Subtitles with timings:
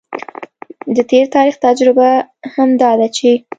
[0.95, 2.09] د تیر تاریخ تجربه
[2.53, 3.31] هم دا ده چې